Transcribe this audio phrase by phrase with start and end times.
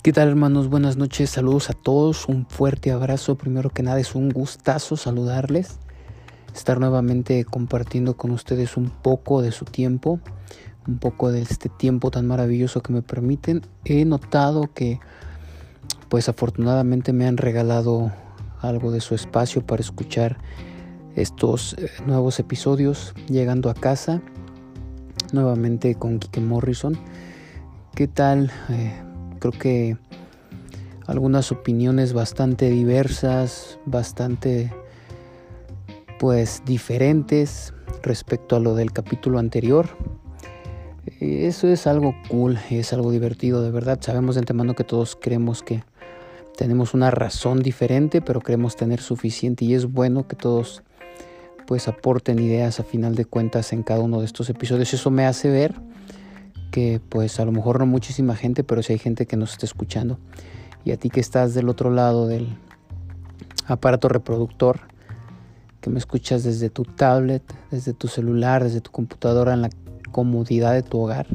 [0.00, 0.70] ¿Qué tal hermanos?
[0.70, 3.34] Buenas noches, saludos a todos, un fuerte abrazo.
[3.34, 5.80] Primero que nada es un gustazo saludarles,
[6.54, 10.20] estar nuevamente compartiendo con ustedes un poco de su tiempo,
[10.86, 13.62] un poco de este tiempo tan maravilloso que me permiten.
[13.84, 15.00] He notado que
[16.08, 18.12] pues afortunadamente me han regalado
[18.60, 20.38] algo de su espacio para escuchar
[21.16, 24.22] estos eh, nuevos episodios llegando a casa
[25.32, 26.96] nuevamente con Kike Morrison.
[27.96, 28.52] ¿Qué tal?
[28.68, 29.02] Eh,
[29.38, 29.96] Creo que
[31.06, 34.72] algunas opiniones bastante diversas, bastante
[36.18, 39.88] pues diferentes respecto a lo del capítulo anterior.
[41.20, 43.98] Eso es algo cool, es algo divertido, de verdad.
[44.02, 45.82] Sabemos de antemano que todos creemos que
[46.56, 50.82] tenemos una razón diferente, pero creemos tener suficiente y es bueno que todos
[51.66, 54.92] pues aporten ideas a final de cuentas en cada uno de estos episodios.
[54.92, 55.74] Eso me hace ver
[56.70, 59.66] que pues a lo mejor no muchísima gente, pero si hay gente que nos está
[59.66, 60.18] escuchando.
[60.84, 62.48] Y a ti que estás del otro lado del
[63.66, 64.80] aparato reproductor,
[65.80, 69.70] que me escuchas desde tu tablet, desde tu celular, desde tu computadora, en la
[70.12, 71.26] comodidad de tu hogar,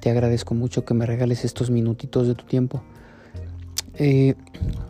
[0.00, 2.82] te agradezco mucho que me regales estos minutitos de tu tiempo.
[3.94, 4.34] Eh,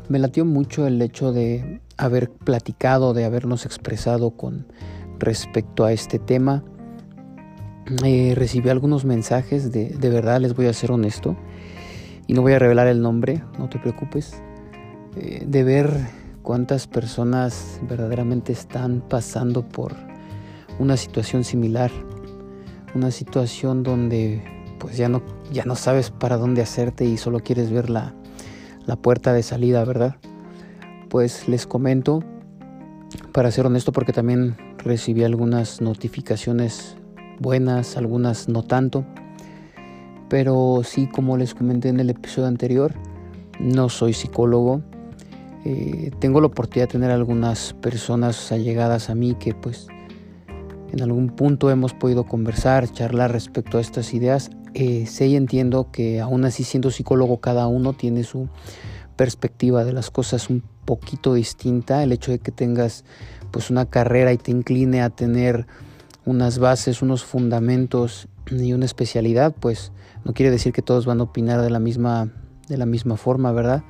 [0.09, 4.67] me latió mucho el hecho de haber platicado, de habernos expresado con
[5.19, 6.63] respecto a este tema
[8.05, 11.37] eh, recibí algunos mensajes de, de verdad, les voy a ser honesto,
[12.27, 14.41] y no voy a revelar el nombre, no te preocupes,
[15.17, 15.91] eh, de ver
[16.43, 19.97] cuántas personas verdaderamente están pasando por
[20.79, 21.91] una situación similar,
[22.95, 24.43] una situación donde
[24.79, 28.15] pues ya no, ya no sabes para dónde hacerte y solo quieres ver la,
[28.87, 30.17] la puerta de salida, ¿verdad?
[31.09, 32.23] Pues les comento,
[33.33, 36.97] para ser honesto, porque también recibí algunas notificaciones
[37.41, 39.05] buenas, algunas no tanto.
[40.29, 42.95] Pero sí, como les comenté en el episodio anterior,
[43.59, 44.83] no soy psicólogo.
[45.65, 49.89] Eh, tengo la oportunidad de tener algunas personas allegadas a mí que pues
[50.93, 54.51] en algún punto hemos podido conversar, charlar respecto a estas ideas.
[54.75, 58.49] Eh, sé y entiendo que aún así siendo psicólogo cada uno tiene su
[59.17, 62.03] perspectiva de las cosas un poquito distinta.
[62.03, 63.05] El hecho de que tengas
[63.51, 65.67] pues una carrera y te incline a tener
[66.25, 69.93] unas bases, unos fundamentos y una especialidad, pues
[70.25, 72.31] no quiere decir que todos van a opinar de la misma,
[72.69, 73.83] de la misma forma, ¿verdad?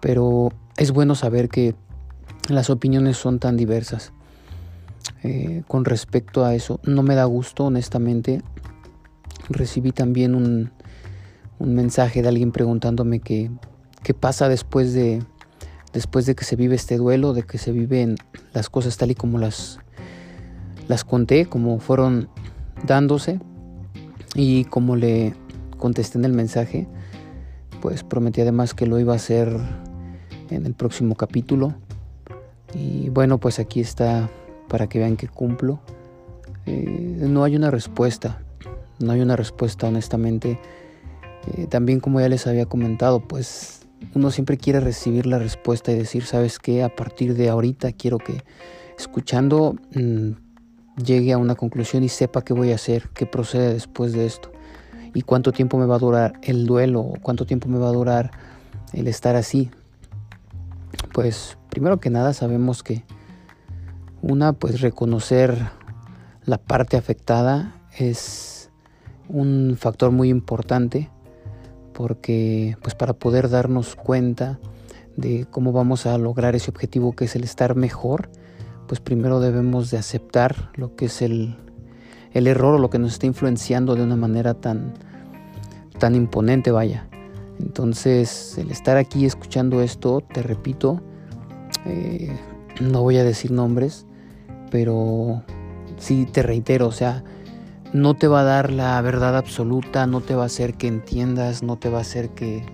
[0.00, 1.74] Pero es bueno saber que
[2.48, 4.12] las opiniones son tan diversas.
[5.22, 8.42] Eh, con respecto a eso, no me da gusto, honestamente.
[9.48, 10.70] Recibí también un,
[11.58, 13.50] un mensaje de alguien preguntándome qué,
[14.02, 15.22] qué pasa después de,
[15.92, 18.16] después de que se vive este duelo, de que se viven
[18.52, 19.80] las cosas tal y como las
[20.88, 22.28] las conté como fueron
[22.84, 23.38] dándose
[24.34, 25.34] y como le
[25.76, 26.88] contesté en el mensaje,
[27.80, 29.56] pues prometí además que lo iba a hacer
[30.50, 31.74] en el próximo capítulo.
[32.74, 34.28] Y bueno, pues aquí está
[34.68, 35.80] para que vean que cumplo.
[36.66, 38.42] Eh, no hay una respuesta,
[38.98, 40.58] no hay una respuesta honestamente.
[41.54, 45.96] Eh, también como ya les había comentado, pues uno siempre quiere recibir la respuesta y
[45.96, 48.42] decir, sabes qué, a partir de ahorita quiero que
[48.98, 49.76] escuchando...
[49.94, 50.47] Mm,
[51.04, 54.50] llegue a una conclusión y sepa qué voy a hacer, qué procede después de esto
[55.14, 57.92] y cuánto tiempo me va a durar el duelo o cuánto tiempo me va a
[57.92, 58.30] durar
[58.92, 59.70] el estar así.
[61.12, 63.04] Pues primero que nada sabemos que
[64.22, 65.70] una pues reconocer
[66.44, 68.70] la parte afectada es
[69.28, 71.10] un factor muy importante
[71.92, 74.58] porque pues para poder darnos cuenta
[75.16, 78.30] de cómo vamos a lograr ese objetivo que es el estar mejor
[78.88, 81.56] pues primero debemos de aceptar lo que es el,
[82.32, 84.94] error o lo que nos está influenciando de una manera tan,
[85.98, 87.06] tan imponente, vaya.
[87.60, 91.02] Entonces, el estar aquí escuchando esto, te repito,
[91.84, 92.34] eh,
[92.80, 94.06] no voy a decir nombres,
[94.70, 95.42] pero
[95.98, 97.24] sí te reitero, o sea,
[97.92, 101.62] no te va a dar la verdad absoluta, no te va a hacer que entiendas,
[101.62, 102.64] no te va a hacer que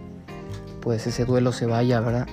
[0.81, 2.27] pues ese duelo se vaya, ¿verdad?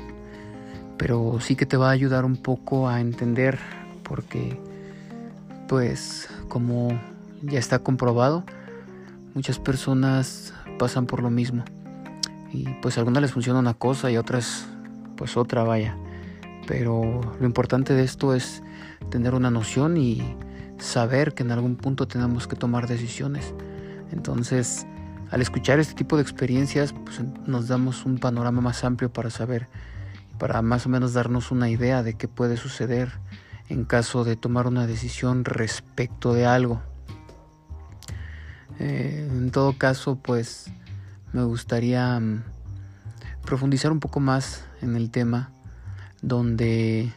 [1.02, 3.58] Pero sí que te va a ayudar un poco a entender
[4.04, 4.60] porque
[5.68, 6.90] pues como
[7.42, 8.46] ya está comprobado
[9.34, 11.66] muchas personas pasan por lo mismo.
[12.54, 14.68] Y pues a algunas les funciona una cosa y otras
[15.16, 15.98] pues otra vaya.
[16.68, 18.62] Pero lo importante de esto es
[19.10, 20.22] tener una noción y
[20.78, 23.56] saber que en algún punto tenemos que tomar decisiones.
[24.12, 24.86] Entonces
[25.32, 29.68] al escuchar este tipo de experiencias pues nos damos un panorama más amplio para saber
[30.42, 33.12] para más o menos darnos una idea de qué puede suceder
[33.70, 36.82] en caso de tomar una decisión respecto de algo.
[38.80, 40.72] Eh, en todo caso, pues
[41.32, 42.42] me gustaría mm,
[43.46, 45.52] profundizar un poco más en el tema
[46.24, 47.14] donde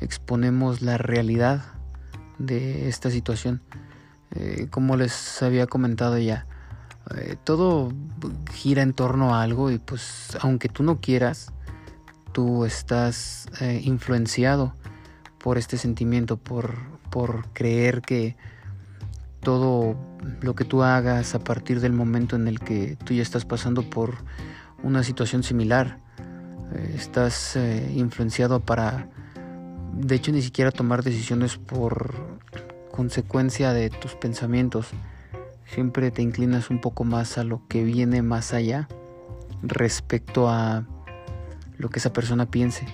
[0.00, 1.62] exponemos la realidad
[2.38, 3.62] de esta situación.
[4.32, 6.48] Eh, como les había comentado ya,
[7.14, 7.92] eh, todo
[8.52, 11.52] gira en torno a algo y pues aunque tú no quieras,
[12.34, 14.74] tú estás eh, influenciado
[15.38, 16.74] por este sentimiento, por,
[17.10, 18.36] por creer que
[19.40, 19.96] todo
[20.40, 23.88] lo que tú hagas a partir del momento en el que tú ya estás pasando
[23.88, 24.16] por
[24.82, 26.00] una situación similar,
[26.94, 27.56] estás
[27.94, 29.08] influenciado para,
[29.92, 32.14] de hecho, ni siquiera tomar decisiones por
[32.90, 34.88] consecuencia de tus pensamientos.
[35.66, 38.88] Siempre te inclinas un poco más a lo que viene más allá
[39.62, 40.86] respecto a
[41.78, 42.86] lo que esa persona piense,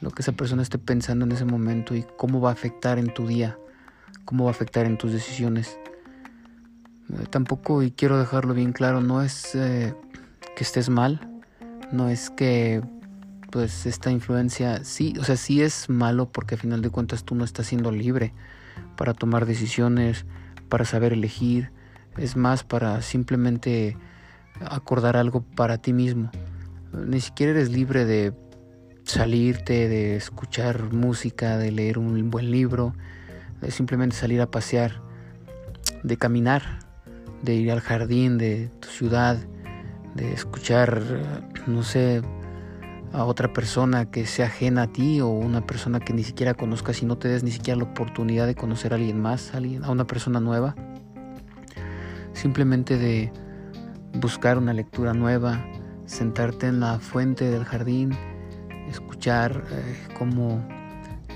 [0.00, 3.12] lo que esa persona esté pensando en ese momento y cómo va a afectar en
[3.12, 3.58] tu día,
[4.24, 5.78] cómo va a afectar en tus decisiones.
[7.10, 9.94] Eh, tampoco, y quiero dejarlo bien claro, no es eh,
[10.56, 11.40] que estés mal,
[11.92, 12.82] no es que
[13.50, 17.34] pues esta influencia sí, o sea, sí es malo porque al final de cuentas tú
[17.34, 18.34] no estás siendo libre
[18.96, 20.26] para tomar decisiones,
[20.68, 21.70] para saber elegir,
[22.18, 23.96] es más para simplemente
[24.60, 26.30] acordar algo para ti mismo.
[27.06, 28.32] Ni siquiera eres libre de
[29.04, 32.94] salirte, de escuchar música, de leer un buen libro,
[33.60, 35.02] de simplemente salir a pasear,
[36.02, 36.80] de caminar,
[37.42, 39.38] de ir al jardín de tu ciudad,
[40.14, 41.02] de escuchar,
[41.66, 42.22] no sé,
[43.12, 47.02] a otra persona que sea ajena a ti o una persona que ni siquiera conozcas
[47.02, 49.84] y no te des ni siquiera la oportunidad de conocer a alguien más, a, alguien,
[49.84, 50.74] a una persona nueva.
[52.32, 53.32] Simplemente de
[54.14, 55.64] buscar una lectura nueva,
[56.08, 58.16] sentarte en la fuente del jardín,
[58.90, 60.66] escuchar eh, cómo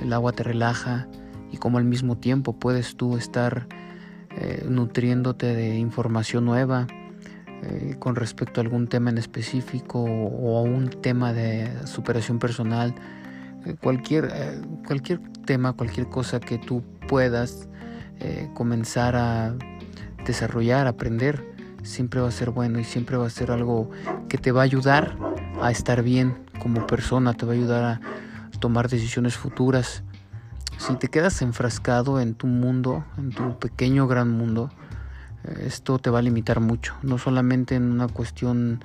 [0.01, 1.07] el agua te relaja
[1.53, 3.69] y cómo al mismo tiempo puedes tú estar
[4.31, 6.87] eh, nutriéndote de información nueva
[7.63, 12.95] eh, con respecto a algún tema en específico o a un tema de superación personal,
[13.81, 14.33] cualquier,
[14.87, 17.69] cualquier tema, cualquier cosa que tú puedas
[18.55, 19.55] comenzar a
[20.25, 21.52] desarrollar, aprender,
[21.83, 23.91] siempre va a ser bueno y siempre va a ser algo
[24.29, 25.17] que te va a ayudar
[25.61, 28.01] a estar bien como persona, te va a ayudar a
[28.59, 30.03] tomar decisiones futuras.
[30.79, 34.71] Si te quedas enfrascado en tu mundo, en tu pequeño gran mundo,
[35.61, 38.85] esto te va a limitar mucho, no solamente en una cuestión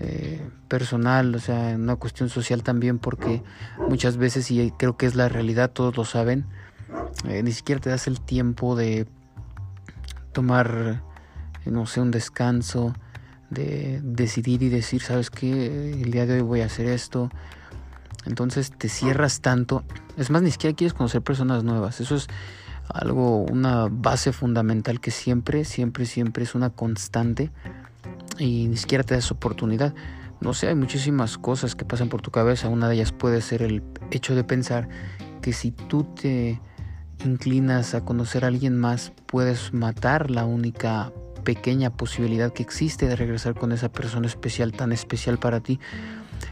[0.00, 3.42] eh, personal, o sea, en una cuestión social también, porque
[3.88, 6.46] muchas veces, y creo que es la realidad, todos lo saben,
[7.24, 9.08] eh, ni siquiera te das el tiempo de
[10.32, 11.00] tomar, eh,
[11.70, 12.94] no sé, un descanso,
[13.50, 17.30] de decidir y decir, sabes qué, el día de hoy voy a hacer esto.
[18.26, 19.84] Entonces te cierras tanto.
[20.16, 22.00] Es más, ni siquiera quieres conocer personas nuevas.
[22.00, 22.28] Eso es
[22.88, 27.50] algo, una base fundamental que siempre, siempre, siempre es una constante
[28.38, 29.94] y ni siquiera te das oportunidad.
[30.40, 32.68] No sé, hay muchísimas cosas que pasan por tu cabeza.
[32.68, 34.88] Una de ellas puede ser el hecho de pensar
[35.42, 36.60] que si tú te
[37.24, 41.12] inclinas a conocer a alguien más, puedes matar la única
[41.44, 45.80] pequeña posibilidad que existe de regresar con esa persona especial, tan especial para ti.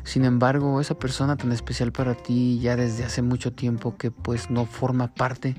[0.05, 4.51] Sin embargo, esa persona tan especial para ti ya desde hace mucho tiempo que pues
[4.51, 5.55] no forma parte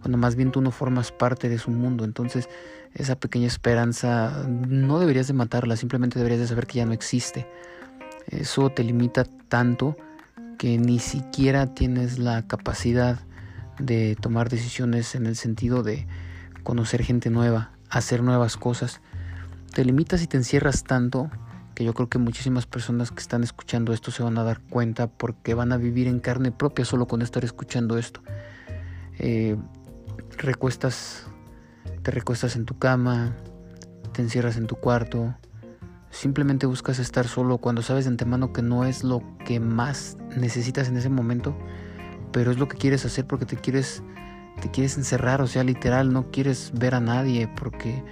[0.00, 2.04] cuando más bien tú no formas parte de su mundo.
[2.04, 2.48] Entonces
[2.94, 7.46] esa pequeña esperanza no deberías de matarla, simplemente deberías de saber que ya no existe.
[8.28, 9.96] Eso te limita tanto
[10.58, 13.18] que ni siquiera tienes la capacidad
[13.78, 16.06] de tomar decisiones en el sentido de
[16.62, 19.00] conocer gente nueva, hacer nuevas cosas.
[19.72, 21.30] Te limitas y te encierras tanto
[21.74, 25.08] que yo creo que muchísimas personas que están escuchando esto se van a dar cuenta
[25.08, 28.22] porque van a vivir en carne propia solo con estar escuchando esto.
[29.18, 29.56] Eh,
[30.38, 31.26] recuestas,
[32.02, 33.36] te recuestas en tu cama,
[34.12, 35.34] te encierras en tu cuarto,
[36.10, 40.88] simplemente buscas estar solo cuando sabes de antemano que no es lo que más necesitas
[40.88, 41.54] en ese momento,
[42.32, 44.02] pero es lo que quieres hacer porque te quieres
[44.60, 48.02] te quieres encerrar, o sea, literal, no quieres ver a nadie porque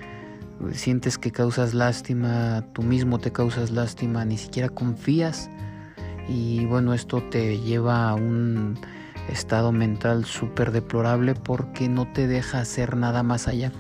[0.73, 5.51] sientes que causas lástima, tú mismo te causas lástima, ni siquiera confías
[6.29, 8.79] y bueno, esto te lleva a un
[9.29, 13.73] estado mental súper deplorable porque no te deja hacer nada más allá.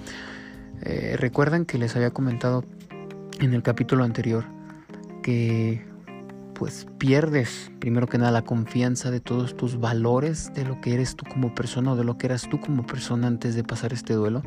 [0.82, 2.64] Eh, recuerdan que les había comentado
[3.40, 4.44] en el capítulo anterior
[5.22, 5.84] que
[6.54, 11.16] pues pierdes primero que nada la confianza de todos tus valores, de lo que eres
[11.16, 14.14] tú como persona o de lo que eras tú como persona antes de pasar este
[14.14, 14.42] duelo.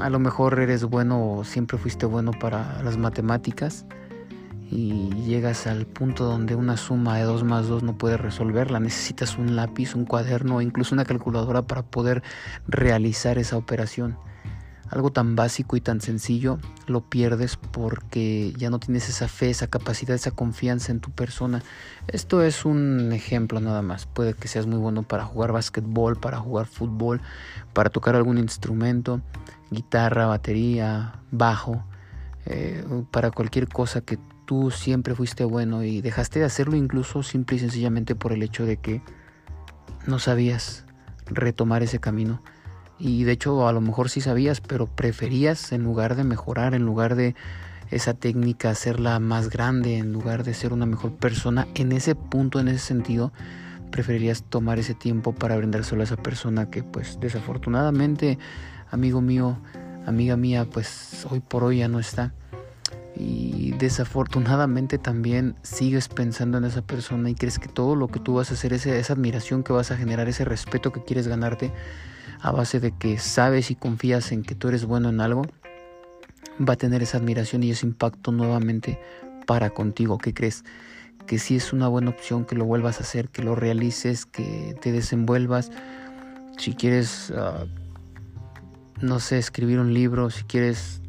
[0.00, 3.86] A lo mejor eres bueno o siempre fuiste bueno para las matemáticas,
[4.70, 9.38] y llegas al punto donde una suma de 2 más 2 no puedes resolverla, necesitas
[9.38, 12.22] un lápiz, un cuaderno o incluso una calculadora para poder
[12.66, 14.18] realizar esa operación.
[14.90, 19.66] Algo tan básico y tan sencillo lo pierdes porque ya no tienes esa fe, esa
[19.66, 21.62] capacidad, esa confianza en tu persona.
[22.06, 24.06] Esto es un ejemplo nada más.
[24.06, 27.20] Puede que seas muy bueno para jugar básquetbol, para jugar fútbol,
[27.72, 29.20] para tocar algún instrumento,
[29.70, 31.84] guitarra, batería, bajo,
[32.44, 37.56] eh, para cualquier cosa que tú siempre fuiste bueno y dejaste de hacerlo incluso simple
[37.56, 39.02] y sencillamente por el hecho de que
[40.06, 40.84] no sabías
[41.26, 42.40] retomar ese camino
[42.98, 46.84] y de hecho a lo mejor sí sabías, pero preferías en lugar de mejorar, en
[46.84, 47.34] lugar de
[47.90, 52.58] esa técnica hacerla más grande, en lugar de ser una mejor persona, en ese punto,
[52.58, 53.32] en ese sentido,
[53.90, 58.38] preferirías tomar ese tiempo para brindárselo a esa persona que pues desafortunadamente,
[58.90, 59.58] amigo mío,
[60.06, 62.32] amiga mía, pues hoy por hoy ya no está.
[63.18, 68.34] Y desafortunadamente también sigues pensando en esa persona y crees que todo lo que tú
[68.34, 71.72] vas a hacer, esa, esa admiración que vas a generar, ese respeto que quieres ganarte,
[72.46, 75.42] a base de que sabes y confías en que tú eres bueno en algo,
[76.60, 79.00] va a tener esa admiración y ese impacto nuevamente
[79.46, 80.18] para contigo.
[80.18, 80.64] ¿Qué crees?
[81.26, 84.78] Que si es una buena opción que lo vuelvas a hacer, que lo realices, que
[84.80, 85.72] te desenvuelvas.
[86.56, 87.64] Si quieres, ah,
[89.00, 91.02] no sé, escribir un libro, si quieres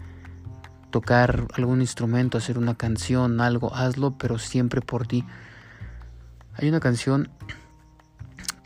[0.89, 5.23] tocar algún instrumento, hacer una canción, algo, hazlo, pero siempre por ti.
[6.55, 7.29] Hay una canción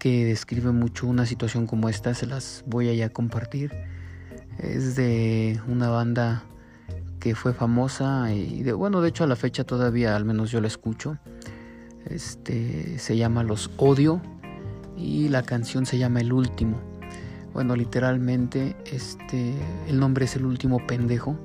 [0.02, 3.72] que describe mucho una situación como esta, se las voy a ya compartir.
[4.58, 6.44] Es de una banda
[7.20, 10.60] que fue famosa y de, bueno, de hecho a la fecha todavía al menos yo
[10.60, 11.20] la escucho.
[12.10, 14.24] Este se llama Los Odio
[14.98, 16.82] y la canción se llama El Último.
[17.54, 19.54] Bueno, literalmente este
[19.88, 21.38] el nombre es El Último Pendejo,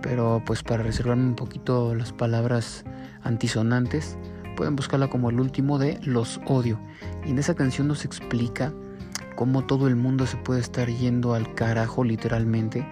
[0.00, 2.84] pero pues para reservarme un poquito las palabras
[3.24, 4.16] antisonantes,
[4.60, 6.78] pueden buscarla como el último de Los Odio.
[7.24, 8.74] Y en esa canción nos explica
[9.34, 12.86] cómo todo el mundo se puede estar yendo al carajo literalmente,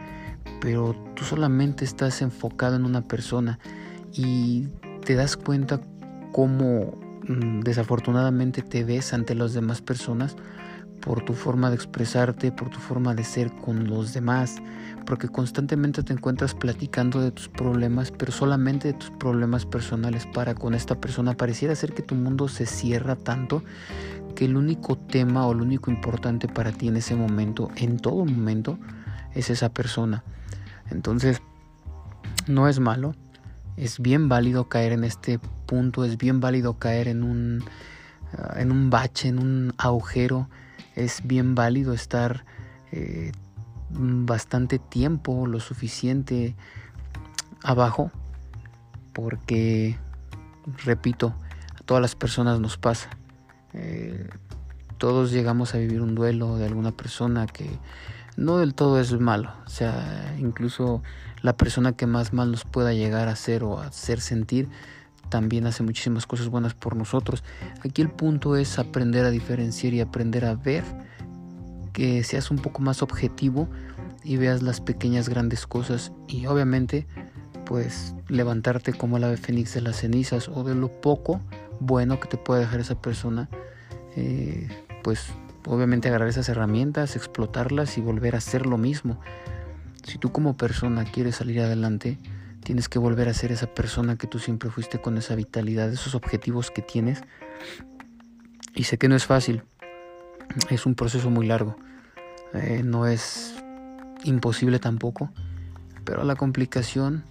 [0.62, 3.58] pero tú solamente estás enfocado en una persona
[4.14, 4.68] y
[5.04, 5.82] te das cuenta
[6.32, 6.98] cómo
[7.28, 10.37] mm, desafortunadamente te ves ante las demás personas
[11.00, 14.57] por tu forma de expresarte, por tu forma de ser con los demás,
[15.07, 20.55] porque constantemente te encuentras platicando de tus problemas, pero solamente de tus problemas personales para
[20.55, 21.37] con esta persona.
[21.37, 23.62] Pareciera ser que tu mundo se cierra tanto
[24.35, 28.25] que el único tema o lo único importante para ti en ese momento, en todo
[28.25, 28.78] momento,
[29.35, 30.25] es esa persona.
[30.90, 31.43] Entonces,
[32.47, 33.14] no es malo,
[33.76, 37.64] es bien válido caer en este punto, es bien válido caer en un,
[38.37, 40.49] ah, en un bache, en un agujero
[41.05, 42.45] es bien válido estar
[42.93, 43.33] eh,
[43.90, 46.57] bastante tiempo, lo suficiente
[47.62, 48.11] abajo,
[49.12, 49.97] porque,
[50.85, 51.35] repito,
[51.76, 53.11] a todas las personas nos pasa.
[53.75, 54.28] Eh,
[54.99, 57.71] todos llegamos a vivir un duelo de alguna persona que
[58.37, 61.02] no del todo es malo, o sea, incluso
[61.43, 64.69] la persona que más mal nos pueda llegar a hacer o a hacer sentir,
[65.28, 67.44] también hace muchísimas cosas buenas por nosotros.
[67.85, 70.85] Aquí el punto es aprender a diferenciar y aprender a ver
[71.92, 73.68] que seas un poco más objetivo
[74.23, 77.06] y veas las pequeñas grandes cosas y obviamente
[77.64, 81.40] pues levantarte como el ave fénix de las cenizas o de lo poco
[81.80, 83.49] bueno que te puede dejar esa persona
[84.16, 84.68] eh,
[85.02, 85.26] pues
[85.66, 89.20] obviamente agarrar esas herramientas explotarlas y volver a hacer lo mismo
[90.04, 92.18] si tú como persona quieres salir adelante
[92.68, 96.14] Tienes que volver a ser esa persona que tú siempre fuiste con esa vitalidad, esos
[96.14, 97.22] objetivos que tienes.
[98.75, 99.62] Y sé que no es fácil,
[100.68, 101.78] es un proceso muy largo,
[102.52, 103.54] eh, no es
[104.22, 105.30] imposible tampoco,
[106.04, 107.25] pero la complicación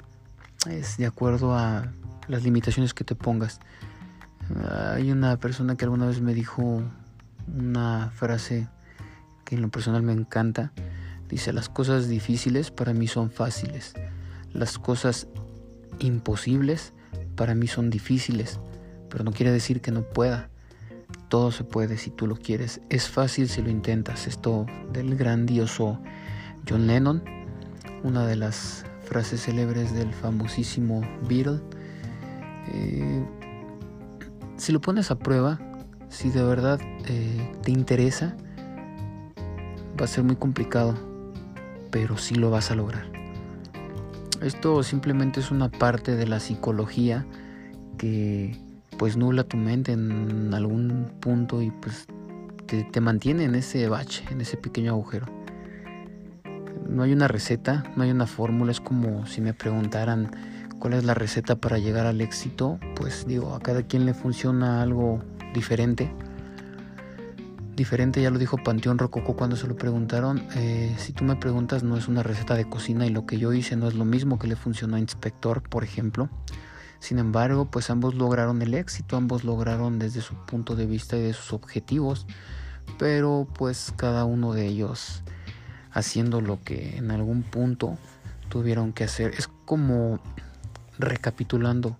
[0.67, 1.91] es de acuerdo a
[2.27, 3.59] las limitaciones que te pongas.
[4.71, 6.81] Hay una persona que alguna vez me dijo
[7.55, 8.69] una frase
[9.45, 10.71] que en lo personal me encanta.
[11.29, 13.93] Dice, las cosas difíciles para mí son fáciles
[14.53, 15.27] las cosas
[15.99, 16.93] imposibles
[17.35, 18.59] para mí son difíciles,
[19.09, 20.49] pero no quiere decir que no pueda.
[21.29, 22.81] Todo se puede si tú lo quieres.
[22.89, 24.27] Es fácil si lo intentas.
[24.27, 25.99] Esto del grandioso
[26.67, 27.23] John Lennon,
[28.03, 31.61] una de las frases célebres del famosísimo Beatle.
[32.73, 33.25] Eh,
[34.57, 35.59] si lo pones a prueba,
[36.09, 38.35] si de verdad eh, te interesa,
[39.99, 40.95] va a ser muy complicado,
[41.91, 43.16] pero sí lo vas a lograr.
[44.41, 47.25] Esto simplemente es una parte de la psicología
[47.97, 48.55] que
[48.97, 52.07] pues nubla tu mente en algún punto y pues
[52.67, 55.25] te, mantiene en ese bache, en ese pequeño agujero.
[56.87, 60.31] No hay una receta, no hay una fórmula, es como si me preguntaran
[60.79, 64.81] cuál es la receta para llegar al éxito, pues digo, a cada quien le funciona
[64.81, 65.21] algo
[65.53, 66.11] diferente.
[67.77, 70.43] Diferente, ya lo dijo Panteón Rococo cuando se lo preguntaron.
[70.55, 73.53] Eh, si tú me preguntas, no es una receta de cocina y lo que yo
[73.53, 76.27] hice no es lo mismo que le funcionó a Inspector, por ejemplo.
[76.97, 81.21] Sin embargo, pues ambos lograron el éxito, ambos lograron desde su punto de vista y
[81.21, 82.25] de sus objetivos,
[82.97, 85.21] pero pues cada uno de ellos
[85.91, 87.99] haciendo lo que en algún punto
[88.49, 89.35] tuvieron que hacer.
[89.37, 90.19] Es como
[90.97, 91.95] recapitulando,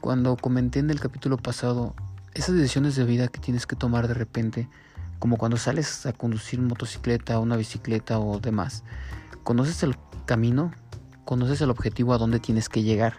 [0.00, 1.96] cuando comenté en el capítulo pasado,
[2.34, 4.68] esas decisiones de vida que tienes que tomar de repente,
[5.18, 8.82] como cuando sales a conducir motocicleta, una bicicleta o demás,
[9.44, 10.72] conoces el camino,
[11.24, 13.14] conoces el objetivo a dónde tienes que llegar.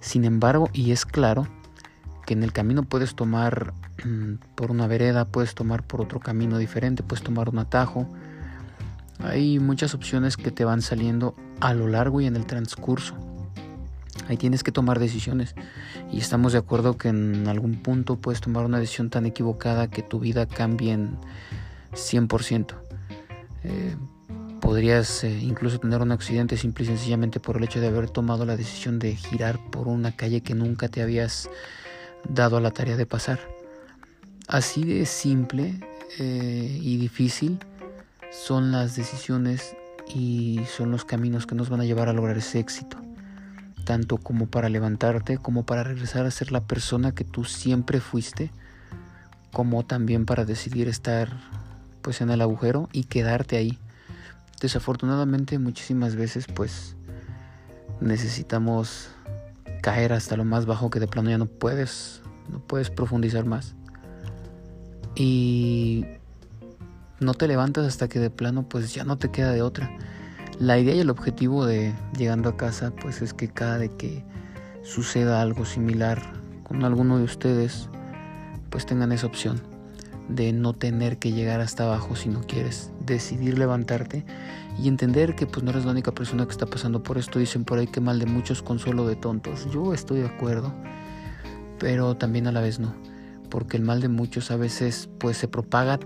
[0.00, 1.48] Sin embargo, y es claro,
[2.24, 6.58] que en el camino puedes tomar mm, por una vereda, puedes tomar por otro camino
[6.58, 8.06] diferente, puedes tomar un atajo.
[9.18, 13.16] Hay muchas opciones que te van saliendo a lo largo y en el transcurso.
[14.30, 15.56] Ahí tienes que tomar decisiones.
[16.12, 20.02] Y estamos de acuerdo que en algún punto puedes tomar una decisión tan equivocada que
[20.02, 21.18] tu vida cambie en
[21.94, 22.76] 100%.
[23.64, 23.96] Eh,
[24.60, 28.46] podrías eh, incluso tener un accidente simple y sencillamente por el hecho de haber tomado
[28.46, 31.50] la decisión de girar por una calle que nunca te habías
[32.28, 33.40] dado a la tarea de pasar.
[34.46, 35.80] Así de simple
[36.20, 37.58] eh, y difícil
[38.30, 39.74] son las decisiones
[40.14, 42.96] y son los caminos que nos van a llevar a lograr ese éxito
[43.90, 48.52] tanto como para levantarte, como para regresar a ser la persona que tú siempre fuiste,
[49.52, 51.40] como también para decidir estar
[52.00, 53.80] pues en el agujero y quedarte ahí.
[54.60, 56.94] Desafortunadamente muchísimas veces pues
[58.00, 59.08] necesitamos
[59.82, 63.74] caer hasta lo más bajo que de plano ya no puedes, no puedes profundizar más.
[65.16, 66.06] Y
[67.18, 69.90] no te levantas hasta que de plano pues ya no te queda de otra.
[70.60, 74.22] La idea y el objetivo de llegando a casa pues es que cada de que
[74.82, 76.20] suceda algo similar
[76.64, 77.88] con alguno de ustedes
[78.68, 79.62] pues tengan esa opción
[80.28, 84.26] de no tener que llegar hasta abajo si no quieres, decidir levantarte
[84.78, 87.38] y entender que pues no eres la única persona que está pasando por esto.
[87.38, 89.66] Dicen por ahí que mal de muchos consuelo de tontos.
[89.72, 90.74] Yo estoy de acuerdo,
[91.78, 92.94] pero también a la vez no,
[93.48, 95.98] porque el mal de muchos a veces pues se propaga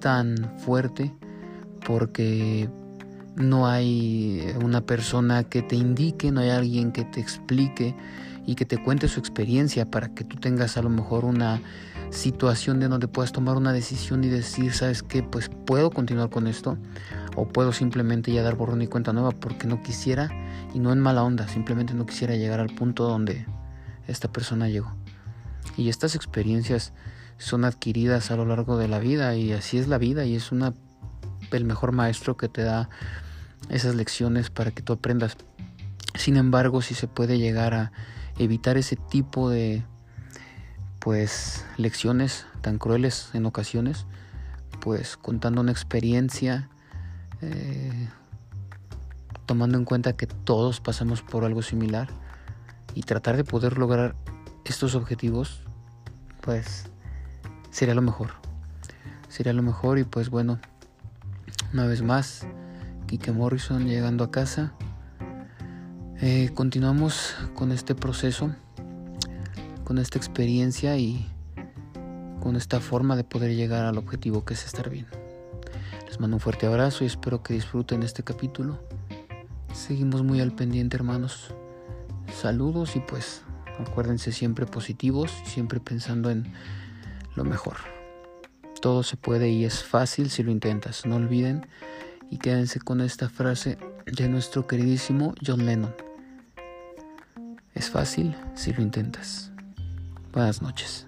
[0.00, 1.14] tan fuerte
[1.86, 2.68] porque
[3.36, 7.94] no hay una persona que te indique, no hay alguien que te explique
[8.46, 11.60] y que te cuente su experiencia para que tú tengas a lo mejor una
[12.10, 15.22] situación de donde puedas tomar una decisión y decir, ¿sabes qué?
[15.22, 16.76] Pues puedo continuar con esto
[17.36, 20.30] o puedo simplemente ya dar borrón y cuenta nueva porque no quisiera
[20.74, 23.46] y no en mala onda, simplemente no quisiera llegar al punto donde
[24.06, 24.94] esta persona llegó.
[25.76, 26.92] Y estas experiencias
[27.38, 30.52] son adquiridas a lo largo de la vida y así es la vida y es
[30.52, 30.74] una
[31.56, 32.88] el mejor maestro que te da
[33.68, 35.36] esas lecciones para que tú aprendas.
[36.14, 37.92] Sin embargo, si se puede llegar a
[38.38, 39.84] evitar ese tipo de
[40.98, 44.06] pues lecciones tan crueles en ocasiones,
[44.80, 46.68] pues contando una experiencia,
[47.40, 48.08] eh,
[49.46, 52.08] tomando en cuenta que todos pasamos por algo similar
[52.94, 54.14] y tratar de poder lograr
[54.64, 55.60] estos objetivos,
[56.40, 56.86] pues
[57.70, 58.30] sería lo mejor.
[59.28, 60.60] Sería lo mejor y pues bueno,
[61.72, 62.46] una vez más,
[63.06, 64.74] Kike Morrison llegando a casa.
[66.20, 68.54] Eh, continuamos con este proceso,
[69.84, 71.26] con esta experiencia y
[72.40, 75.06] con esta forma de poder llegar al objetivo que es estar bien.
[76.06, 78.78] Les mando un fuerte abrazo y espero que disfruten este capítulo.
[79.72, 81.54] Seguimos muy al pendiente hermanos.
[82.34, 83.42] Saludos y pues
[83.78, 86.52] acuérdense siempre positivos, siempre pensando en
[87.34, 87.76] lo mejor.
[88.82, 91.06] Todo se puede y es fácil si lo intentas.
[91.06, 91.68] No olviden
[92.30, 95.94] y quédense con esta frase de nuestro queridísimo John Lennon.
[97.74, 99.52] Es fácil si lo intentas.
[100.32, 101.06] Buenas noches.